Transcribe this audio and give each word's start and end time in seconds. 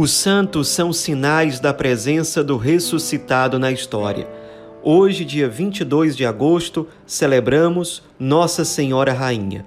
Os 0.00 0.12
santos 0.12 0.68
são 0.68 0.92
sinais 0.92 1.58
da 1.58 1.74
presença 1.74 2.44
do 2.44 2.56
ressuscitado 2.56 3.58
na 3.58 3.72
história. 3.72 4.28
Hoje, 4.80 5.24
dia 5.24 5.48
22 5.48 6.16
de 6.16 6.24
agosto, 6.24 6.86
celebramos 7.04 8.04
Nossa 8.16 8.64
Senhora 8.64 9.12
Rainha. 9.12 9.66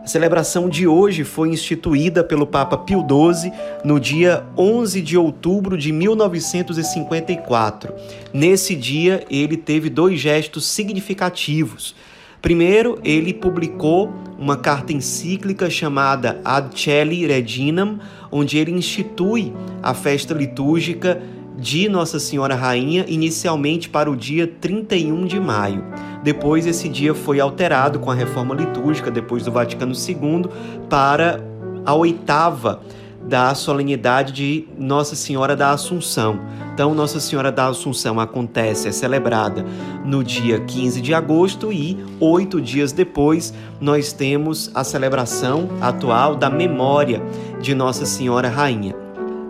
A 0.00 0.06
celebração 0.06 0.68
de 0.68 0.86
hoje 0.86 1.24
foi 1.24 1.48
instituída 1.48 2.22
pelo 2.22 2.46
Papa 2.46 2.78
Pio 2.78 3.00
XII 3.00 3.52
no 3.84 3.98
dia 3.98 4.46
11 4.56 5.02
de 5.02 5.18
outubro 5.18 5.76
de 5.76 5.90
1954. 5.90 7.92
Nesse 8.32 8.76
dia, 8.76 9.24
ele 9.28 9.56
teve 9.56 9.90
dois 9.90 10.20
gestos 10.20 10.66
significativos. 10.66 11.96
Primeiro, 12.44 12.98
ele 13.02 13.32
publicou 13.32 14.12
uma 14.38 14.54
carta 14.54 14.92
encíclica 14.92 15.70
chamada 15.70 16.42
Ad 16.44 16.78
Celi 16.78 17.26
Reginam, 17.26 17.98
onde 18.30 18.58
ele 18.58 18.70
institui 18.70 19.50
a 19.82 19.94
festa 19.94 20.34
litúrgica 20.34 21.22
de 21.56 21.88
Nossa 21.88 22.20
Senhora 22.20 22.54
Rainha, 22.54 23.06
inicialmente 23.08 23.88
para 23.88 24.10
o 24.10 24.14
dia 24.14 24.46
31 24.46 25.24
de 25.24 25.40
maio. 25.40 25.86
Depois, 26.22 26.66
esse 26.66 26.86
dia 26.86 27.14
foi 27.14 27.40
alterado 27.40 27.98
com 27.98 28.10
a 28.10 28.14
reforma 28.14 28.54
litúrgica, 28.54 29.10
depois 29.10 29.42
do 29.42 29.50
Vaticano 29.50 29.94
II, 29.94 30.44
para 30.90 31.42
a 31.82 31.94
oitava 31.94 32.82
da 33.26 33.54
solenidade 33.54 34.32
de 34.32 34.68
Nossa 34.78 35.16
Senhora 35.16 35.56
da 35.56 35.70
Assunção. 35.70 36.38
Então, 36.72 36.94
Nossa 36.94 37.20
Senhora 37.20 37.52
da 37.52 37.68
Assunção 37.68 38.18
acontece, 38.18 38.88
é 38.88 38.92
celebrada 38.92 39.64
no 40.04 40.22
dia 40.22 40.60
15 40.60 41.00
de 41.00 41.14
agosto 41.14 41.72
e 41.72 42.04
oito 42.20 42.60
dias 42.60 42.92
depois 42.92 43.54
nós 43.80 44.12
temos 44.12 44.70
a 44.74 44.84
celebração 44.84 45.68
atual 45.80 46.36
da 46.36 46.50
memória 46.50 47.22
de 47.60 47.74
Nossa 47.74 48.04
Senhora 48.04 48.48
Rainha. 48.48 49.03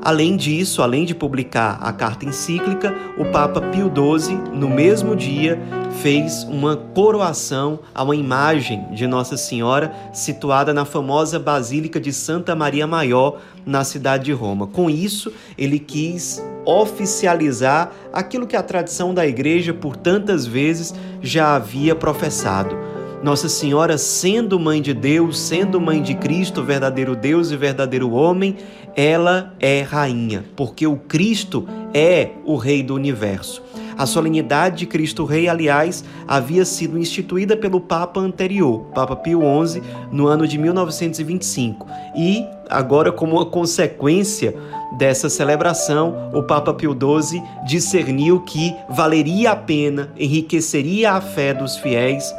Além 0.05 0.37
disso, 0.37 0.83
além 0.83 1.07
de 1.07 1.15
publicar 1.15 1.79
a 1.81 1.91
carta 1.91 2.27
encíclica, 2.27 2.95
o 3.17 3.25
Papa 3.25 3.59
Pio 3.63 3.91
XII, 3.91 4.37
no 4.53 4.69
mesmo 4.69 5.17
dia, 5.17 5.59
fez 6.03 6.45
uma 6.45 6.77
coroação 6.77 7.79
a 7.95 8.03
uma 8.03 8.15
imagem 8.15 8.85
de 8.93 9.07
Nossa 9.07 9.39
Senhora 9.39 9.91
situada 10.13 10.75
na 10.75 10.85
famosa 10.85 11.39
Basílica 11.39 11.99
de 11.99 12.13
Santa 12.13 12.55
Maria 12.55 12.87
Maior, 12.87 13.41
na 13.65 13.83
cidade 13.83 14.25
de 14.25 14.33
Roma. 14.33 14.67
Com 14.67 14.91
isso, 14.91 15.33
ele 15.57 15.79
quis 15.79 16.45
oficializar 16.67 17.91
aquilo 18.13 18.47
que 18.47 18.57
a 18.57 18.63
tradição 18.63 19.15
da 19.15 19.27
igreja 19.27 19.73
por 19.73 19.97
tantas 19.97 20.45
vezes 20.45 20.95
já 21.23 21.57
havia 21.57 21.95
professado 21.95 22.77
nossa 23.25 23.49
Senhora, 23.49 23.97
sendo 23.97 24.61
mãe 24.61 24.83
de 24.83 24.93
Deus, 24.93 25.39
sendo 25.39 25.81
mãe 25.81 26.03
de 26.03 26.15
Cristo, 26.15 26.63
verdadeiro 26.63 27.17
Deus 27.17 27.51
e 27.51 27.57
verdadeiro 27.57 28.11
homem, 28.11 28.55
ela 28.95 29.55
é 29.59 29.81
rainha, 29.81 30.45
porque 30.55 30.87
o 30.87 30.99
Cristo 30.99 31.67
é 31.95 32.33
o 32.45 32.57
Rei 32.57 32.83
do 32.83 32.95
universo. 32.95 33.63
A 33.97 34.05
solenidade 34.05 34.81
de 34.81 34.87
Cristo 34.87 35.25
Rei, 35.25 35.49
aliás, 35.49 36.05
havia 36.29 36.67
sido 36.67 36.99
instituída 36.99 37.57
pelo 37.57 37.81
Papa 37.81 38.21
anterior, 38.21 38.81
Papa 38.95 39.17
Pio 39.17 39.41
XI, 39.67 39.83
no 40.13 40.27
ano 40.27 40.47
de 40.47 40.59
1925. 40.59 41.87
E 42.15 42.45
agora, 42.69 43.11
como 43.11 43.37
uma 43.37 43.47
consequência 43.47 44.55
dessa 44.99 45.31
celebração, 45.31 46.31
o 46.35 46.43
Papa 46.43 46.75
Pio 46.75 46.93
XII 46.93 47.43
discerniu 47.67 48.41
que 48.43 48.75
valeria 48.91 49.53
a 49.53 49.57
pena, 49.57 50.11
enriqueceria 50.15 51.13
a 51.13 51.23
fé 51.23 51.55
dos 51.55 51.79
fiéis 51.79 52.35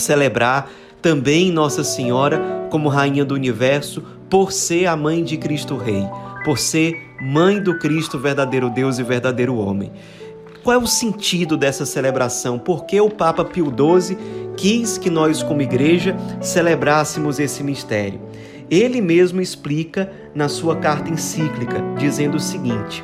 celebrar 0.00 0.70
também 1.00 1.52
Nossa 1.52 1.84
Senhora 1.84 2.66
como 2.70 2.88
Rainha 2.88 3.24
do 3.24 3.34
Universo, 3.34 4.02
por 4.28 4.52
ser 4.52 4.86
a 4.86 4.96
mãe 4.96 5.24
de 5.24 5.36
Cristo 5.36 5.76
Rei, 5.76 6.06
por 6.44 6.58
ser 6.58 6.96
mãe 7.20 7.60
do 7.62 7.78
Cristo, 7.78 8.18
verdadeiro 8.18 8.70
Deus 8.70 8.98
e 8.98 9.02
verdadeiro 9.02 9.56
homem. 9.56 9.92
Qual 10.62 10.74
é 10.74 10.78
o 10.78 10.86
sentido 10.86 11.56
dessa 11.56 11.86
celebração? 11.86 12.58
Por 12.58 12.84
que 12.84 13.00
o 13.00 13.10
Papa 13.10 13.44
Pio 13.44 13.66
XII 13.66 14.16
quis 14.56 14.98
que 14.98 15.08
nós, 15.08 15.42
como 15.42 15.62
igreja, 15.62 16.14
celebrássemos 16.40 17.38
esse 17.38 17.62
mistério? 17.62 18.20
Ele 18.70 19.00
mesmo 19.00 19.40
explica 19.40 20.12
na 20.34 20.48
sua 20.48 20.76
carta 20.76 21.10
encíclica, 21.10 21.82
dizendo 21.98 22.36
o 22.36 22.40
seguinte: 22.40 23.02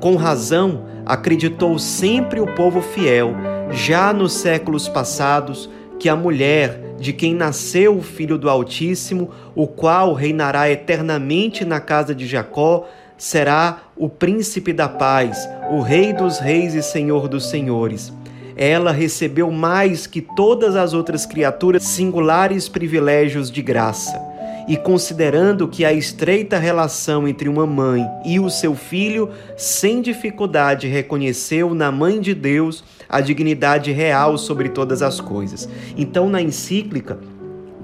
Com 0.00 0.16
razão, 0.16 0.84
acreditou 1.04 1.78
sempre 1.78 2.40
o 2.40 2.46
povo 2.46 2.80
fiel, 2.82 3.34
já 3.70 4.12
nos 4.12 4.34
séculos 4.34 4.86
passados, 4.86 5.68
que 6.02 6.08
a 6.08 6.16
mulher 6.16 6.96
de 6.98 7.12
quem 7.12 7.32
nasceu 7.32 7.96
o 7.96 8.02
Filho 8.02 8.36
do 8.36 8.50
Altíssimo, 8.50 9.30
o 9.54 9.68
qual 9.68 10.14
reinará 10.14 10.68
eternamente 10.68 11.64
na 11.64 11.78
casa 11.78 12.12
de 12.12 12.26
Jacó, 12.26 12.88
será 13.16 13.84
o 13.96 14.08
príncipe 14.08 14.72
da 14.72 14.88
paz, 14.88 15.48
o 15.70 15.80
rei 15.80 16.12
dos 16.12 16.40
reis 16.40 16.74
e 16.74 16.82
senhor 16.82 17.28
dos 17.28 17.48
senhores. 17.48 18.12
Ela 18.56 18.90
recebeu 18.90 19.48
mais 19.52 20.04
que 20.04 20.20
todas 20.20 20.74
as 20.74 20.92
outras 20.92 21.24
criaturas 21.24 21.84
singulares 21.84 22.68
privilégios 22.68 23.48
de 23.48 23.62
graça. 23.62 24.20
E 24.66 24.76
considerando 24.76 25.68
que 25.68 25.84
a 25.84 25.92
estreita 25.92 26.58
relação 26.58 27.28
entre 27.28 27.48
uma 27.48 27.66
mãe 27.66 28.04
e 28.24 28.40
o 28.40 28.50
seu 28.50 28.74
filho, 28.74 29.30
sem 29.56 30.02
dificuldade 30.02 30.88
reconheceu 30.88 31.74
na 31.74 31.92
mãe 31.92 32.20
de 32.20 32.34
Deus 32.34 32.82
a 33.12 33.20
dignidade 33.20 33.92
real 33.92 34.38
sobre 34.38 34.70
todas 34.70 35.02
as 35.02 35.20
coisas. 35.20 35.68
Então, 35.96 36.30
na 36.30 36.40
encíclica, 36.40 37.18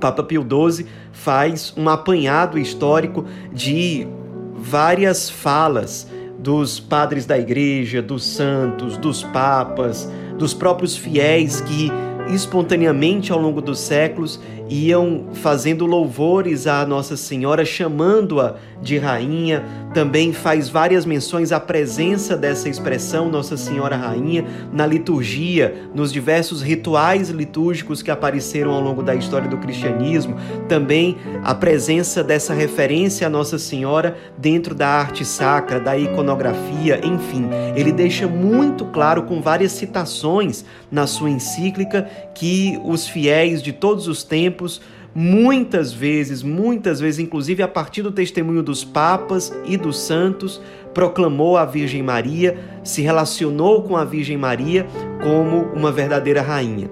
Papa 0.01 0.23
Pio 0.23 0.43
XII 0.43 0.87
faz 1.13 1.75
um 1.77 1.89
apanhado 1.89 2.59
histórico 2.59 3.27
de 3.53 4.09
várias 4.57 5.29
falas 5.29 6.09
dos 6.39 6.81
padres 6.81 7.27
da 7.27 7.39
igreja, 7.39 8.01
dos 8.01 8.25
santos, 8.25 8.97
dos 8.97 9.23
papas, 9.23 10.11
dos 10.39 10.55
próprios 10.55 10.97
fiéis 10.97 11.61
que 11.61 11.91
espontaneamente 12.33 13.33
ao 13.33 13.41
longo 13.41 13.61
dos 13.61 13.81
séculos 13.81 14.41
iam 14.69 15.29
fazendo 15.33 15.87
louvores 15.87 16.67
à 16.67 16.87
Nossa 16.87 17.17
Senhora, 17.17 17.65
chamando-a 17.65 18.57
de 18.83 18.99
rainha. 18.99 19.65
Também 19.93 20.33
faz 20.33 20.69
várias 20.69 21.05
menções 21.05 21.51
à 21.51 21.59
presença 21.59 22.37
dessa 22.37 22.69
expressão 22.69 23.29
Nossa 23.29 23.57
Senhora 23.57 23.97
Rainha 23.97 24.45
na 24.73 24.87
liturgia, 24.87 25.89
nos 25.95 26.13
diversos 26.13 26.63
rituais 26.63 27.31
litúrgicos 27.31 28.03
que 28.03 28.11
apareceram 28.11 28.73
ao 28.73 28.81
longo 28.81 29.03
da 29.03 29.15
história 29.15 29.49
do 29.49 29.59
cristianismo. 29.59 30.37
Também 30.69 31.17
a 31.43 31.55
presença 31.55 32.23
dessa 32.23 32.53
referência 32.55 33.27
à 33.27 33.31
Nossa 33.31 33.59
Senhora 33.59 34.17
dentro 34.37 34.75
da 34.75 34.89
arte 34.89 35.25
sacra, 35.25 35.81
da 35.81 35.97
iconografia, 35.97 37.01
enfim, 37.05 37.49
ele 37.75 37.93
deixa 37.93 38.27
muito 38.27 38.85
claro 38.87 39.23
com 39.23 39.41
várias 39.41 39.73
citações 39.73 40.65
na 40.91 41.07
sua 41.07 41.31
encíclica 41.31 42.09
que 42.35 42.81
os 42.85 43.07
fiéis 43.07 43.63
de 43.63 43.73
todos 43.73 44.07
os 44.07 44.23
tempos, 44.23 44.81
muitas 45.21 45.93
vezes, 45.93 46.45
muitas 46.45 47.01
vezes, 47.01 47.19
inclusive 47.19 47.61
a 47.61 47.67
partir 47.67 48.03
do 48.03 48.13
testemunho 48.13 48.63
dos 48.63 48.85
papas 48.85 49.53
e 49.65 49.77
dos 49.77 49.99
santos, 49.99 50.63
proclamou 50.95 51.57
a 51.57 51.65
Virgem 51.65 52.05
Maria, 52.05 52.57
se 52.85 53.03
relacionou 53.03 53.83
com 53.83 53.97
a 53.97 54.05
Virgem 54.05 54.37
Maria 54.37 54.87
como 55.21 55.63
uma 55.75 55.91
verdadeira 55.91 56.41
rainha. 56.41 56.89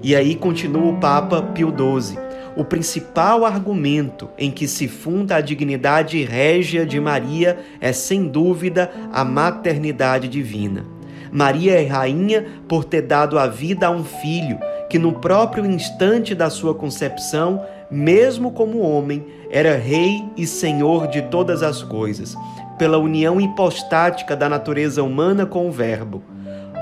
E 0.00 0.14
aí 0.14 0.36
continua 0.36 0.92
o 0.92 1.00
Papa 1.00 1.42
Pio 1.42 1.74
XII. 1.76 2.16
O 2.54 2.64
principal 2.64 3.44
argumento 3.44 4.28
em 4.38 4.52
que 4.52 4.68
se 4.68 4.86
funda 4.86 5.34
a 5.34 5.40
dignidade 5.40 6.22
régia 6.22 6.86
de 6.86 7.00
Maria 7.00 7.58
é, 7.80 7.92
sem 7.92 8.28
dúvida, 8.28 8.88
a 9.12 9.24
maternidade 9.24 10.28
divina. 10.28 10.97
Maria 11.32 11.80
é 11.80 11.86
rainha 11.86 12.44
por 12.68 12.84
ter 12.84 13.02
dado 13.02 13.38
a 13.38 13.46
vida 13.46 13.86
a 13.86 13.90
um 13.90 14.04
filho 14.04 14.58
que, 14.88 14.98
no 14.98 15.12
próprio 15.12 15.66
instante 15.66 16.34
da 16.34 16.48
sua 16.48 16.74
concepção, 16.74 17.62
mesmo 17.90 18.50
como 18.50 18.80
homem, 18.80 19.26
era 19.50 19.76
rei 19.76 20.24
e 20.36 20.46
senhor 20.46 21.08
de 21.08 21.22
todas 21.22 21.62
as 21.62 21.82
coisas, 21.82 22.34
pela 22.78 22.98
união 22.98 23.40
hipostática 23.40 24.36
da 24.36 24.48
natureza 24.48 25.02
humana 25.02 25.46
com 25.46 25.68
o 25.68 25.72
Verbo. 25.72 26.22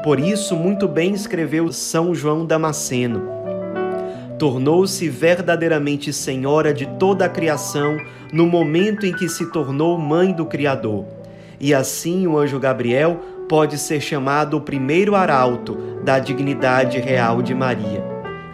Por 0.03 0.21
isso, 0.21 0.55
muito 0.55 0.87
bem 0.87 1.13
escreveu 1.15 1.73
São 1.73 2.15
João 2.15 2.45
Damasceno. 2.45 3.23
Tornou-se 4.39 5.09
verdadeiramente 5.09 6.13
senhora 6.13 6.73
de 6.73 6.87
toda 6.99 7.25
a 7.25 7.29
criação 7.29 7.97
no 8.33 8.47
momento 8.47 9.07
em 9.07 9.13
que 9.13 9.29
se 9.29 9.51
tornou 9.51 9.99
mãe 9.99 10.33
do 10.33 10.45
Criador. 10.45 11.07
E 11.59 11.73
assim 11.73 12.27
o 12.27 12.39
anjo 12.39 12.61
Gabriel 12.61 13.19
pode 13.49 13.79
ser 13.79 14.01
chamado 14.01 14.57
o 14.57 14.61
primeiro 14.61 15.15
arauto 15.15 15.77
da 16.05 16.19
dignidade 16.19 16.99
real 16.99 17.43
de 17.43 17.55
Maria. 17.55 18.05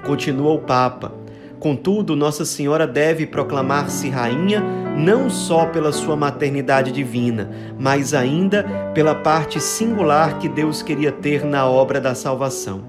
Continua 0.05 0.53
o 0.53 0.59
Papa. 0.59 1.12
Contudo, 1.59 2.17
Nossa 2.17 2.44
Senhora 2.44 2.87
deve 2.87 3.27
proclamar-se 3.27 4.09
rainha 4.09 4.61
não 4.97 5.31
só 5.31 5.67
pela 5.67 5.93
sua 5.93 6.17
maternidade 6.17 6.93
divina, 6.93 7.50
mas 7.79 8.12
ainda 8.12 8.65
pela 8.93 9.15
parte 9.15 9.61
singular 9.61 10.39
que 10.39 10.49
Deus 10.49 10.83
queria 10.83 11.12
ter 11.12 11.44
na 11.44 11.67
obra 11.67 12.00
da 12.00 12.15
salvação. 12.15 12.83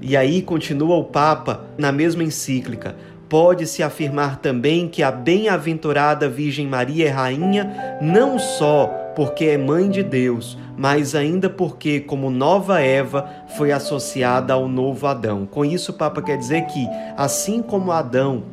E 0.00 0.16
aí 0.16 0.42
continua 0.42 0.96
o 0.96 1.04
Papa 1.04 1.66
na 1.78 1.92
mesma 1.92 2.24
encíclica: 2.24 2.96
pode-se 3.28 3.82
afirmar 3.82 4.38
também 4.38 4.88
que 4.88 5.02
a 5.02 5.12
bem-aventurada 5.12 6.28
Virgem 6.28 6.66
Maria 6.66 7.06
é 7.06 7.10
rainha 7.10 7.98
não 8.00 8.38
só 8.38 9.01
porque 9.14 9.46
é 9.46 9.58
mãe 9.58 9.88
de 9.88 10.02
Deus, 10.02 10.58
mas 10.76 11.14
ainda 11.14 11.48
porque, 11.50 12.00
como 12.00 12.30
nova 12.30 12.80
Eva, 12.80 13.28
foi 13.56 13.72
associada 13.72 14.52
ao 14.54 14.68
novo 14.68 15.06
Adão. 15.06 15.46
Com 15.46 15.64
isso, 15.64 15.92
o 15.92 15.94
Papa 15.94 16.22
quer 16.22 16.36
dizer 16.36 16.66
que, 16.66 16.86
assim 17.16 17.62
como 17.62 17.92
Adão 17.92 18.44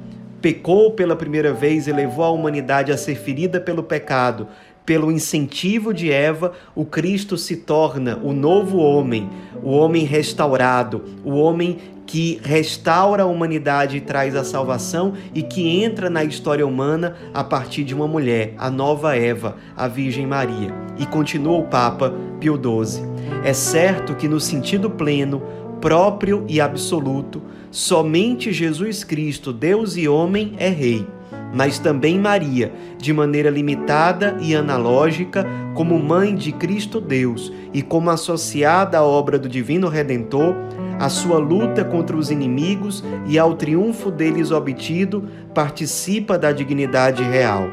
pecou 0.41 0.91
pela 0.91 1.15
primeira 1.15 1.53
vez 1.53 1.87
e 1.87 1.91
levou 1.91 2.23
a 2.23 2.31
humanidade 2.31 2.91
a 2.91 2.97
ser 2.97 3.15
ferida 3.15 3.59
pelo 3.59 3.83
pecado, 3.83 4.47
pelo 4.85 5.11
incentivo 5.11 5.93
de 5.93 6.11
Eva, 6.11 6.53
o 6.73 6.83
Cristo 6.83 7.37
se 7.37 7.57
torna 7.57 8.17
o 8.23 8.33
novo 8.33 8.79
homem, 8.79 9.29
o 9.61 9.69
homem 9.69 10.03
restaurado, 10.03 11.03
o 11.23 11.35
homem 11.35 11.77
que 12.09 12.41
restaura 12.43 13.21
a 13.21 13.27
humanidade 13.27 13.97
e 13.97 14.01
traz 14.01 14.35
a 14.35 14.43
salvação 14.43 15.13
e 15.31 15.43
que 15.43 15.83
entra 15.83 16.09
na 16.09 16.23
história 16.23 16.65
humana 16.65 17.15
a 17.35 17.43
partir 17.43 17.83
de 17.83 17.93
uma 17.93 18.07
mulher, 18.07 18.55
a 18.57 18.71
nova 18.71 19.15
Eva, 19.15 19.57
a 19.77 19.87
Virgem 19.87 20.25
Maria. 20.25 20.73
E 20.97 21.05
continua 21.05 21.59
o 21.59 21.65
Papa 21.65 22.11
Pio 22.39 22.55
XII. 22.55 23.03
É 23.43 23.53
certo 23.53 24.15
que, 24.15 24.27
no 24.27 24.39
sentido 24.39 24.89
pleno, 24.89 25.43
próprio 25.79 26.43
e 26.47 26.59
absoluto, 26.59 27.43
somente 27.69 28.51
Jesus 28.51 29.03
Cristo, 29.03 29.53
Deus 29.53 29.95
e 29.95 30.07
homem, 30.07 30.55
é 30.57 30.67
Rei 30.67 31.05
mas 31.51 31.79
também 31.79 32.19
Maria, 32.19 32.71
de 32.97 33.11
maneira 33.11 33.49
limitada 33.49 34.37
e 34.39 34.55
analógica, 34.55 35.45
como 35.73 35.97
mãe 35.97 36.35
de 36.35 36.51
Cristo 36.51 37.01
Deus 37.01 37.51
e 37.73 37.81
como 37.81 38.09
associada 38.09 38.99
à 38.99 39.03
obra 39.03 39.39
do 39.39 39.49
Divino 39.49 39.87
Redentor, 39.87 40.55
a 40.99 41.09
sua 41.09 41.37
luta 41.37 41.83
contra 41.83 42.15
os 42.15 42.29
inimigos 42.29 43.03
e 43.25 43.39
ao 43.39 43.55
triunfo 43.55 44.11
deles 44.11 44.51
obtido, 44.51 45.27
participa 45.53 46.37
da 46.37 46.51
dignidade 46.51 47.23
real. 47.23 47.69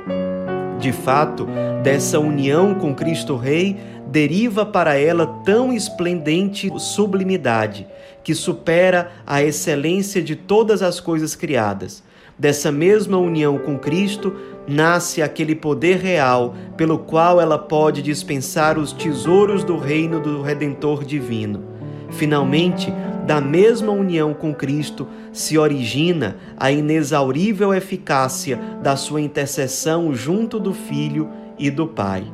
De 0.78 0.92
fato, 0.92 1.46
dessa 1.82 2.20
união 2.20 2.74
com 2.74 2.94
Cristo 2.94 3.36
Rei, 3.36 3.76
deriva 4.06 4.64
para 4.64 4.96
ela 4.96 5.26
tão 5.44 5.72
esplendente 5.72 6.70
sublimidade, 6.78 7.86
que 8.22 8.34
supera 8.34 9.10
a 9.26 9.42
excelência 9.42 10.22
de 10.22 10.36
todas 10.36 10.82
as 10.82 11.00
coisas 11.00 11.34
criadas 11.34 12.04
Dessa 12.38 12.70
mesma 12.70 13.16
união 13.16 13.56
com 13.56 13.78
Cristo 13.78 14.34
nasce 14.68 15.22
aquele 15.22 15.54
poder 15.54 15.96
real 15.96 16.54
pelo 16.76 16.98
qual 16.98 17.40
ela 17.40 17.58
pode 17.58 18.02
dispensar 18.02 18.78
os 18.78 18.92
tesouros 18.92 19.64
do 19.64 19.78
reino 19.78 20.20
do 20.20 20.42
Redentor 20.42 21.02
divino. 21.02 21.75
Finalmente, 22.16 22.92
da 23.26 23.40
mesma 23.40 23.92
união 23.92 24.32
com 24.32 24.54
Cristo 24.54 25.06
se 25.32 25.58
origina 25.58 26.36
a 26.56 26.70
inexaurível 26.70 27.74
eficácia 27.74 28.58
da 28.82 28.96
sua 28.96 29.20
intercessão 29.20 30.14
junto 30.14 30.58
do 30.58 30.72
Filho 30.72 31.28
e 31.58 31.70
do 31.70 31.86
Pai. 31.86 32.24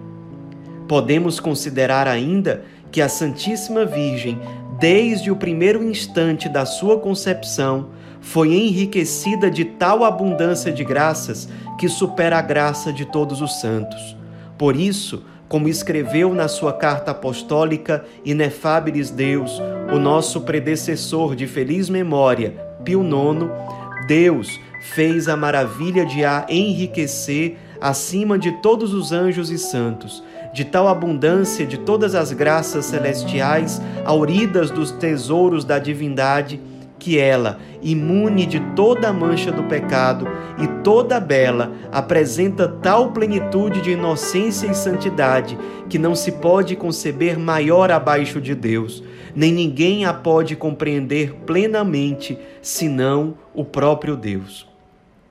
Podemos 0.87 1.41
considerar 1.41 2.07
ainda 2.07 2.63
que 2.93 3.01
a 3.01 3.09
Santíssima 3.09 3.85
Virgem, 3.85 4.39
desde 4.79 5.31
o 5.31 5.37
primeiro 5.37 5.83
instante 5.83 6.49
da 6.49 6.65
sua 6.65 6.99
concepção, 7.01 7.89
foi 8.21 8.55
enriquecida 8.55 9.51
de 9.51 9.65
tal 9.65 10.05
abundância 10.05 10.71
de 10.71 10.85
graças 10.85 11.49
que 11.77 11.89
supera 11.89 12.39
a 12.39 12.43
graça 12.43 12.93
de 12.93 13.05
todos 13.05 13.41
os 13.41 13.61
santos. 13.61 14.17
Por 14.57 14.77
isso, 14.77 15.25
como 15.53 15.69
escreveu 15.69 16.35
na 16.35 16.49
sua 16.49 16.73
carta 16.73 17.11
apostólica 17.11 18.07
Inefabilis 18.25 19.11
Deus, 19.11 19.61
o 19.93 19.99
nosso 19.99 20.41
predecessor 20.41 21.37
de 21.37 21.47
feliz 21.47 21.91
memória, 21.91 22.55
Pio 22.83 23.03
IX, 23.03 23.51
Deus 24.09 24.49
fez 24.95 25.29
a 25.29 25.37
maravilha 25.37 26.07
de 26.07 26.25
a 26.25 26.47
enriquecer 26.49 27.59
acima 27.83 28.39
de 28.39 28.51
todos 28.63 28.95
os 28.95 29.13
anjos 29.13 29.51
e 29.51 29.59
santos, 29.59 30.25
de 30.55 30.65
tal 30.65 30.89
abundância 30.89 31.67
de 31.67 31.77
todas 31.77 32.15
as 32.15 32.33
graças 32.33 32.87
celestiais, 32.87 33.79
auridas 34.07 34.71
dos 34.71 34.91
tesouros 34.91 35.67
da 35.67 35.79
divindade, 35.79 36.59
que 37.03 37.19
ela, 37.19 37.59
imune 37.83 38.47
de 38.47 38.61
toda 38.77 39.13
mancha 39.13 39.51
do 39.51 39.65
pecado 39.65 40.29
e 40.57 40.69
toda 40.85 41.19
bela, 41.19 41.73
apresenta 41.91 42.69
tal 42.69 43.11
plenitude 43.11 43.81
de 43.81 43.91
inocência 43.91 44.69
e 44.69 44.75
santidade 44.75 45.59
que 45.89 45.99
não 45.99 46.15
se 46.15 46.31
pode 46.31 46.77
conceber 46.77 47.37
maior 47.37 47.91
abaixo 47.91 48.41
de 48.41 48.55
Deus, 48.55 49.03
nem 49.35 49.53
ninguém 49.53 50.05
a 50.05 50.15
pode 50.15 50.55
compreender 50.55 51.35
plenamente, 51.45 52.39
senão 52.63 53.35
o 53.53 53.65
próprio 53.65 54.15
Deus. 54.15 54.65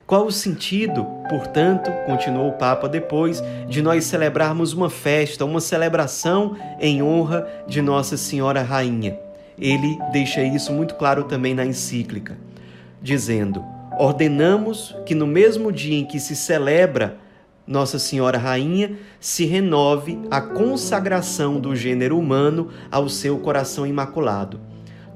Qual 0.06 0.26
o 0.26 0.32
sentido, 0.32 1.06
portanto, 1.30 1.90
continuou 2.04 2.50
o 2.50 2.58
Papa 2.58 2.86
depois, 2.86 3.42
de 3.66 3.80
nós 3.80 4.04
celebrarmos 4.04 4.74
uma 4.74 4.90
festa, 4.90 5.46
uma 5.46 5.60
celebração 5.60 6.54
em 6.78 7.02
honra 7.02 7.48
de 7.66 7.80
Nossa 7.80 8.18
Senhora 8.18 8.60
Rainha? 8.60 9.31
Ele 9.62 9.96
deixa 10.10 10.42
isso 10.42 10.72
muito 10.72 10.96
claro 10.96 11.24
também 11.24 11.54
na 11.54 11.64
encíclica, 11.64 12.36
dizendo: 13.00 13.64
ordenamos 13.96 14.94
que 15.06 15.14
no 15.14 15.26
mesmo 15.26 15.70
dia 15.70 15.96
em 15.96 16.04
que 16.04 16.18
se 16.18 16.34
celebra 16.34 17.16
Nossa 17.64 17.96
Senhora 17.96 18.38
Rainha, 18.38 18.98
se 19.20 19.44
renove 19.44 20.18
a 20.28 20.40
consagração 20.40 21.60
do 21.60 21.76
gênero 21.76 22.18
humano 22.18 22.70
ao 22.90 23.08
seu 23.08 23.38
coração 23.38 23.86
imaculado. 23.86 24.60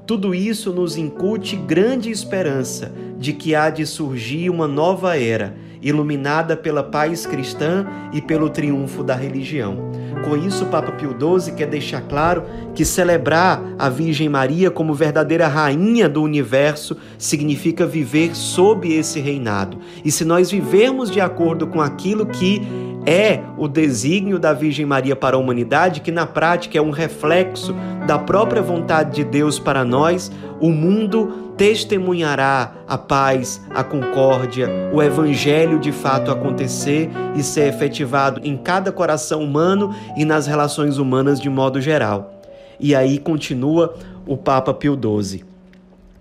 Tudo 0.05 0.33
isso 0.33 0.71
nos 0.71 0.95
incute 0.95 1.57
grande 1.57 2.09
esperança 2.09 2.93
de 3.19 3.33
que 3.33 3.53
há 3.53 3.69
de 3.69 3.85
surgir 3.85 4.49
uma 4.49 4.65
nova 4.65 5.19
era, 5.19 5.53
iluminada 5.81 6.55
pela 6.55 6.83
paz 6.83 7.25
cristã 7.25 7.85
e 8.13 8.21
pelo 8.21 8.49
triunfo 8.49 9.03
da 9.03 9.15
religião. 9.15 9.91
Com 10.23 10.35
isso, 10.35 10.65
o 10.65 10.67
Papa 10.67 10.91
Pio 10.93 11.11
XII 11.11 11.53
quer 11.53 11.67
deixar 11.67 12.01
claro 12.01 12.43
que 12.73 12.83
celebrar 12.83 13.61
a 13.77 13.87
Virgem 13.87 14.27
Maria 14.27 14.71
como 14.71 14.93
verdadeira 14.93 15.47
rainha 15.47 16.09
do 16.09 16.23
universo 16.23 16.97
significa 17.17 17.85
viver 17.85 18.35
sob 18.35 18.91
esse 18.91 19.19
reinado. 19.19 19.77
E 20.03 20.11
se 20.11 20.25
nós 20.25 20.49
vivermos 20.49 21.11
de 21.11 21.21
acordo 21.21 21.67
com 21.67 21.81
aquilo 21.81 22.25
que 22.25 22.61
é 23.05 23.39
o 23.57 23.67
desígnio 23.67 24.37
da 24.37 24.53
Virgem 24.53 24.85
Maria 24.85 25.15
para 25.15 25.35
a 25.35 25.39
humanidade, 25.39 26.01
que 26.01 26.11
na 26.11 26.25
prática 26.25 26.77
é 26.77 26.81
um 26.81 26.91
reflexo 26.91 27.73
da 28.05 28.19
própria 28.19 28.61
vontade 28.61 29.15
de 29.15 29.23
Deus 29.23 29.59
para 29.59 29.83
nós, 29.83 30.31
o 30.59 30.69
mundo 30.69 31.53
testemunhará 31.57 32.73
a 32.87 32.97
paz, 32.97 33.61
a 33.73 33.83
concórdia, 33.83 34.69
o 34.93 35.01
evangelho 35.01 35.79
de 35.79 35.91
fato 35.91 36.31
acontecer 36.31 37.09
e 37.35 37.43
ser 37.43 37.67
efetivado 37.73 38.41
em 38.43 38.55
cada 38.55 38.91
coração 38.91 39.43
humano 39.43 39.93
e 40.15 40.23
nas 40.23 40.45
relações 40.45 40.97
humanas 40.97 41.39
de 41.39 41.49
modo 41.49 41.81
geral. 41.81 42.41
E 42.79 42.93
aí 42.93 43.17
continua 43.17 43.95
o 44.25 44.37
Papa 44.37 44.73
Pio 44.73 44.95
XII. 44.95 45.43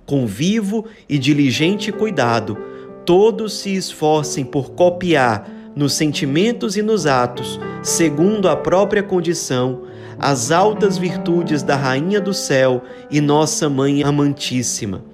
Com 0.06 0.26
vivo 0.26 0.86
e 1.08 1.18
diligente 1.18 1.92
cuidado, 1.92 2.56
todos 3.04 3.58
se 3.58 3.74
esforcem 3.74 4.44
por 4.44 4.70
copiar 4.70 5.55
nos 5.76 5.92
sentimentos 5.92 6.76
e 6.76 6.82
nos 6.82 7.06
atos, 7.06 7.60
segundo 7.82 8.48
a 8.48 8.56
própria 8.56 9.02
condição, 9.02 9.82
as 10.18 10.50
altas 10.50 10.96
virtudes 10.96 11.62
da 11.62 11.76
Rainha 11.76 12.20
do 12.20 12.32
Céu 12.32 12.82
e 13.10 13.20
Nossa 13.20 13.68
Mãe 13.68 14.02
Amantíssima 14.02 15.04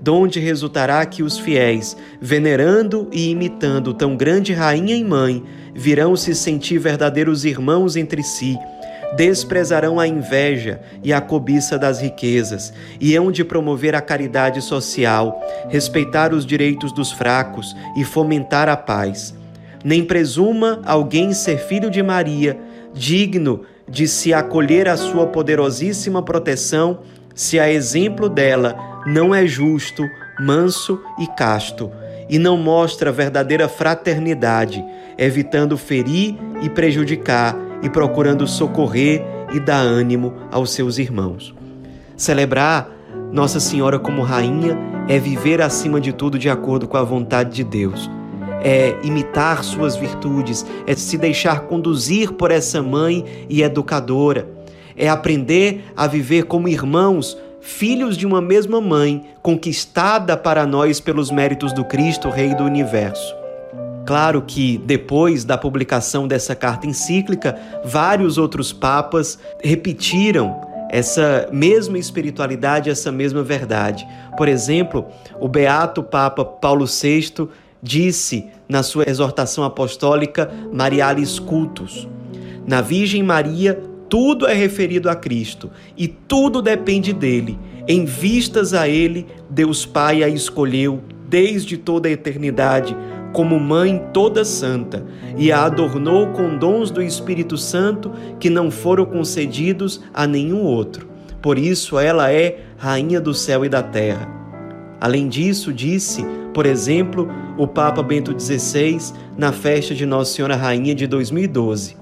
donde 0.00 0.38
resultará 0.38 1.04
que 1.04 1.22
os 1.22 1.36
fiéis, 1.36 1.96
venerando 2.20 3.08
e 3.10 3.30
imitando 3.30 3.92
tão 3.92 4.16
grande 4.16 4.52
rainha 4.52 4.94
e 4.94 5.02
mãe, 5.02 5.42
virão 5.74 6.14
se 6.14 6.34
sentir 6.34 6.78
verdadeiros 6.78 7.44
irmãos 7.44 7.96
entre 7.96 8.22
si, 8.22 8.56
desprezarão 9.16 9.98
a 9.98 10.06
inveja 10.06 10.80
e 11.02 11.12
a 11.12 11.20
cobiça 11.20 11.78
das 11.78 12.00
riquezas, 12.00 12.72
e 13.00 13.16
hão 13.16 13.32
de 13.32 13.44
promover 13.44 13.94
a 13.96 14.00
caridade 14.00 14.60
social, 14.62 15.40
respeitar 15.68 16.32
os 16.32 16.46
direitos 16.46 16.92
dos 16.92 17.10
fracos 17.10 17.74
e 17.96 18.04
fomentar 18.04 18.68
a 18.68 18.76
paz. 18.76 19.34
Nem 19.84 20.04
presuma 20.04 20.80
alguém 20.84 21.32
ser 21.32 21.58
filho 21.58 21.90
de 21.90 22.02
Maria, 22.02 22.58
digno 22.92 23.62
de 23.88 24.08
se 24.08 24.34
acolher 24.34 24.88
à 24.88 24.96
sua 24.96 25.26
poderosíssima 25.26 26.22
proteção, 26.22 27.00
se 27.34 27.58
a 27.60 27.70
exemplo 27.70 28.28
dela 28.28 29.02
não 29.06 29.34
é 29.34 29.46
justo, 29.46 30.02
manso 30.40 31.00
e 31.18 31.26
casto, 31.28 31.90
e 32.28 32.38
não 32.38 32.56
mostra 32.56 33.12
verdadeira 33.12 33.68
fraternidade, 33.68 34.84
evitando 35.16 35.78
ferir 35.78 36.36
e 36.62 36.68
prejudicar 36.68 37.56
e 37.82 37.88
procurando 37.88 38.46
socorrer 38.46 39.22
e 39.52 39.60
dar 39.60 39.80
ânimo 39.80 40.34
aos 40.50 40.72
seus 40.72 40.98
irmãos. 40.98 41.54
Celebrar 42.16 42.90
Nossa 43.32 43.60
Senhora 43.60 43.98
como 43.98 44.22
rainha 44.22 44.76
é 45.08 45.18
viver 45.18 45.62
acima 45.62 46.00
de 46.00 46.12
tudo 46.12 46.38
de 46.38 46.48
acordo 46.48 46.88
com 46.88 46.96
a 46.96 47.02
vontade 47.02 47.54
de 47.54 47.62
Deus. 47.62 48.10
É 48.62 48.96
imitar 49.02 49.62
suas 49.62 49.96
virtudes, 49.96 50.66
é 50.86 50.94
se 50.94 51.16
deixar 51.16 51.60
conduzir 51.62 52.32
por 52.32 52.50
essa 52.50 52.82
mãe 52.82 53.24
e 53.48 53.62
educadora, 53.62 54.48
é 54.96 55.08
aprender 55.08 55.84
a 55.96 56.06
viver 56.06 56.44
como 56.44 56.68
irmãos 56.68 57.36
filhos 57.66 58.16
de 58.16 58.24
uma 58.24 58.40
mesma 58.40 58.80
mãe, 58.80 59.24
conquistada 59.42 60.36
para 60.36 60.64
nós 60.64 61.00
pelos 61.00 61.32
méritos 61.32 61.72
do 61.72 61.84
Cristo, 61.84 62.30
Rei 62.30 62.54
do 62.54 62.62
Universo. 62.62 63.34
Claro 64.06 64.40
que 64.40 64.78
depois 64.78 65.44
da 65.44 65.58
publicação 65.58 66.28
dessa 66.28 66.54
carta 66.54 66.86
encíclica, 66.86 67.58
vários 67.84 68.38
outros 68.38 68.72
papas 68.72 69.36
repetiram 69.60 70.60
essa 70.88 71.48
mesma 71.52 71.98
espiritualidade, 71.98 72.88
essa 72.88 73.10
mesma 73.10 73.42
verdade. 73.42 74.06
Por 74.36 74.46
exemplo, 74.46 75.04
o 75.40 75.48
beato 75.48 76.04
Papa 76.04 76.44
Paulo 76.44 76.86
VI 76.86 77.48
disse 77.86 78.46
na 78.68 78.82
sua 78.82 79.08
exortação 79.08 79.62
apostólica 79.62 80.50
Marialis 80.72 81.38
Cultus: 81.38 82.08
Na 82.66 82.80
Virgem 82.80 83.22
Maria 83.22 83.80
tudo 84.08 84.46
é 84.46 84.54
referido 84.54 85.08
a 85.08 85.16
Cristo 85.16 85.70
e 85.96 86.08
tudo 86.08 86.60
depende 86.60 87.12
dele. 87.12 87.58
Em 87.88 88.04
vistas 88.04 88.74
a 88.74 88.88
ele, 88.88 89.26
Deus 89.48 89.86
Pai 89.86 90.22
a 90.22 90.28
escolheu 90.28 91.00
desde 91.28 91.76
toda 91.76 92.08
a 92.08 92.12
eternidade 92.12 92.96
como 93.32 93.58
mãe 93.60 94.02
toda 94.12 94.44
santa 94.44 95.04
e 95.36 95.52
a 95.52 95.64
adornou 95.64 96.28
com 96.28 96.56
dons 96.56 96.90
do 96.90 97.02
Espírito 97.02 97.56
Santo 97.56 98.10
que 98.40 98.48
não 98.48 98.70
foram 98.70 99.04
concedidos 99.04 100.00
a 100.14 100.26
nenhum 100.26 100.62
outro. 100.62 101.08
Por 101.42 101.58
isso 101.58 101.98
ela 101.98 102.32
é 102.32 102.60
rainha 102.76 103.20
do 103.20 103.34
céu 103.34 103.64
e 103.64 103.68
da 103.68 103.82
terra. 103.82 104.35
Além 105.00 105.28
disso, 105.28 105.72
disse, 105.72 106.24
por 106.54 106.66
exemplo, 106.66 107.28
o 107.58 107.66
Papa 107.66 108.02
Bento 108.02 108.38
XVI 108.38 108.98
na 109.36 109.52
festa 109.52 109.94
de 109.94 110.06
Nossa 110.06 110.32
Senhora 110.32 110.56
Rainha 110.56 110.94
de 110.94 111.06
2012. 111.06 111.96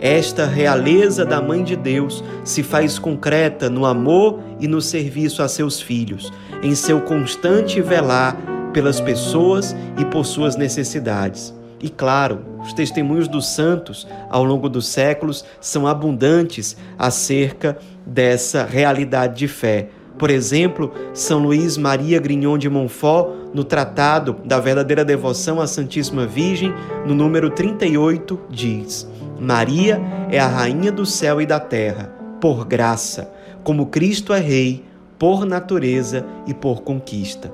Esta 0.00 0.46
realeza 0.46 1.24
da 1.24 1.40
Mãe 1.40 1.62
de 1.62 1.76
Deus 1.76 2.24
se 2.44 2.62
faz 2.62 2.98
concreta 2.98 3.70
no 3.70 3.86
amor 3.86 4.40
e 4.58 4.66
no 4.66 4.80
serviço 4.80 5.42
a 5.42 5.48
seus 5.48 5.80
filhos, 5.80 6.32
em 6.60 6.74
seu 6.74 7.00
constante 7.02 7.80
velar 7.80 8.36
pelas 8.72 9.00
pessoas 9.00 9.76
e 9.96 10.04
por 10.04 10.24
suas 10.24 10.56
necessidades. 10.56 11.54
E 11.80 11.88
claro, 11.88 12.44
os 12.62 12.72
testemunhos 12.72 13.28
dos 13.28 13.54
santos 13.54 14.06
ao 14.30 14.44
longo 14.44 14.68
dos 14.68 14.86
séculos 14.86 15.44
são 15.60 15.86
abundantes 15.86 16.76
acerca 16.98 17.76
dessa 18.06 18.64
realidade 18.64 19.36
de 19.36 19.48
fé. 19.48 19.88
Por 20.22 20.30
exemplo, 20.30 20.92
São 21.12 21.40
Luís 21.40 21.76
Maria 21.76 22.20
Grignon 22.20 22.56
de 22.56 22.70
Montfort, 22.70 23.50
no 23.52 23.64
Tratado 23.64 24.36
da 24.44 24.60
Verdadeira 24.60 25.04
Devoção 25.04 25.60
à 25.60 25.66
Santíssima 25.66 26.26
Virgem, 26.26 26.72
no 27.04 27.12
número 27.12 27.50
38, 27.50 28.38
diz: 28.48 29.10
Maria 29.40 30.00
é 30.30 30.38
a 30.38 30.46
rainha 30.46 30.92
do 30.92 31.04
céu 31.04 31.40
e 31.40 31.44
da 31.44 31.58
terra, 31.58 32.04
por 32.40 32.64
graça, 32.64 33.32
como 33.64 33.86
Cristo 33.86 34.32
é 34.32 34.38
rei, 34.38 34.84
por 35.18 35.44
natureza 35.44 36.24
e 36.46 36.54
por 36.54 36.82
conquista. 36.82 37.52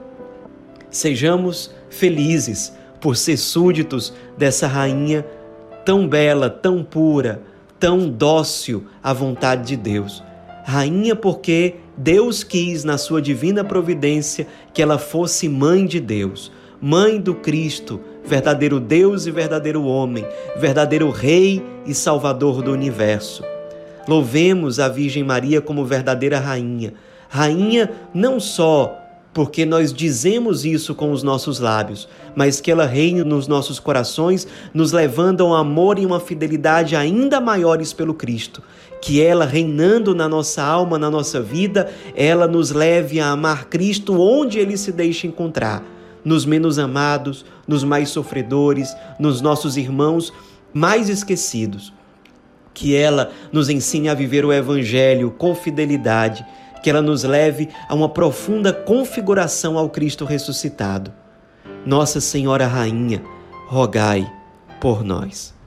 Sejamos 0.91 1.75
felizes 1.89 2.77
por 3.01 3.17
ser 3.17 3.39
súditos 3.39 4.13
dessa 4.37 4.67
rainha 4.67 5.25
tão 5.87 6.07
bela, 6.07 6.51
tão 6.51 6.85
pura, 6.85 7.41
tão 7.81 8.11
dócil 8.11 8.85
à 9.03 9.15
vontade 9.15 9.69
de 9.69 9.77
Deus. 9.79 10.28
Rainha 10.69 11.17
porque 11.17 11.77
Deus 11.97 12.45
quis, 12.45 12.85
na 12.85 12.99
sua 12.99 13.23
divina 13.23 13.65
providência, 13.65 14.47
que 14.75 14.83
ela 14.83 14.99
fosse 14.99 15.49
mãe 15.49 15.87
de 15.87 15.99
Deus, 15.99 16.53
mãe 16.79 17.19
do 17.19 17.35
Cristo, 17.35 17.99
verdadeiro 18.23 18.79
Deus 18.79 19.25
e 19.25 19.31
verdadeiro 19.31 19.83
homem, 19.85 20.27
verdadeiro 20.59 21.09
Rei 21.09 21.65
e 21.87 21.95
Salvador 21.95 22.61
do 22.61 22.71
universo. 22.71 23.43
Louvemos 24.07 24.79
a 24.79 24.91
Virgem 24.91 25.25
Maria 25.25 25.63
como 25.63 25.87
verdadeira 25.87 26.39
rainha, 26.39 26.93
rainha 27.31 27.91
não 28.13 28.39
só 28.39 28.95
porque 29.33 29.65
nós 29.65 29.93
dizemos 29.93 30.65
isso 30.65 30.95
com 30.95 31.13
os 31.13 31.23
nossos 31.23 31.61
lábios, 31.61 32.09
mas 32.35 32.61
que 32.61 32.71
ela 32.71 32.87
reine 32.87 33.23
nos 33.23 33.47
nossos 33.47 33.79
corações, 33.79 34.47
nos 34.73 34.93
levando 34.93 35.43
a 35.43 35.47
um 35.49 35.55
amor 35.55 35.99
e 35.99 36.07
uma 36.07 36.19
fidelidade 36.19 36.97
ainda 36.97 37.41
maiores 37.41 37.93
pelo 37.93 38.15
Cristo. 38.15 38.63
Que 39.01 39.23
ela, 39.23 39.45
reinando 39.45 40.13
na 40.15 40.29
nossa 40.29 40.63
alma, 40.63 40.99
na 40.99 41.09
nossa 41.09 41.41
vida, 41.41 41.89
ela 42.17 42.49
nos 42.49 42.73
leve 42.73 43.21
a 43.21 43.31
amar 43.31 43.67
Cristo 43.67 44.21
onde 44.21 44.59
ele 44.59 44.77
se 44.77 44.91
deixa 44.91 45.27
encontrar, 45.27 45.85
nos 46.25 46.45
menos 46.45 46.79
amados, 46.79 47.45
nos 47.67 47.85
mais 47.85 48.09
sofredores, 48.09 48.97
nos 49.21 49.41
nossos 49.41 49.77
irmãos 49.77 50.33
mais 50.73 51.09
esquecidos. 51.09 51.93
Que 52.75 52.97
ela 52.97 53.31
nos 53.53 53.69
ensine 53.69 54.09
a 54.09 54.15
viver 54.15 54.45
o 54.45 54.53
Evangelho 54.53 55.31
com 55.31 55.55
fidelidade 55.55 56.45
que 56.83 56.91
ela 56.91 57.03
nos 57.03 57.25
leve 57.25 57.69
a 57.89 57.95
uma 57.95 58.09
profunda 58.09 58.73
configuração 58.73 59.77
ao 59.77 59.91
Cristo 59.91 60.25
ressuscitado. 60.25 61.13
Nossa 61.85 62.21
Senhora 62.21 62.67
Rainha, 62.67 63.23
rogai 63.67 64.31
por 64.81 65.03
nós. 65.03 65.58